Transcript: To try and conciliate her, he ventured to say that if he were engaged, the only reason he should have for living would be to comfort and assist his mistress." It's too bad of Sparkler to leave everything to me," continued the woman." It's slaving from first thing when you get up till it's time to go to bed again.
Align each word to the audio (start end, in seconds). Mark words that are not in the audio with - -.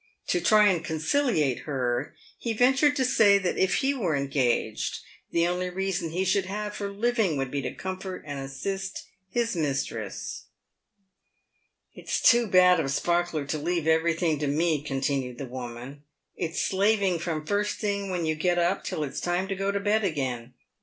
To 0.29 0.41
try 0.41 0.69
and 0.69 0.83
conciliate 0.83 1.59
her, 1.67 2.15
he 2.39 2.53
ventured 2.53 2.95
to 2.95 3.05
say 3.05 3.37
that 3.37 3.59
if 3.59 3.75
he 3.75 3.93
were 3.93 4.15
engaged, 4.15 4.97
the 5.29 5.47
only 5.47 5.69
reason 5.69 6.09
he 6.09 6.25
should 6.25 6.45
have 6.47 6.75
for 6.75 6.91
living 6.91 7.37
would 7.37 7.51
be 7.51 7.61
to 7.61 7.71
comfort 7.71 8.23
and 8.25 8.39
assist 8.39 9.03
his 9.29 9.55
mistress." 9.55 10.45
It's 11.93 12.19
too 12.19 12.47
bad 12.47 12.79
of 12.79 12.89
Sparkler 12.89 13.45
to 13.45 13.59
leave 13.59 13.85
everything 13.85 14.39
to 14.39 14.47
me," 14.47 14.81
continued 14.81 15.37
the 15.37 15.45
woman." 15.45 16.01
It's 16.35 16.65
slaving 16.65 17.19
from 17.19 17.45
first 17.45 17.77
thing 17.77 18.09
when 18.09 18.25
you 18.25 18.33
get 18.33 18.57
up 18.57 18.83
till 18.83 19.03
it's 19.03 19.21
time 19.21 19.47
to 19.49 19.55
go 19.55 19.71
to 19.71 19.79
bed 19.79 20.03
again. 20.03 20.55